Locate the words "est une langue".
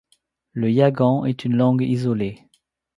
1.25-1.83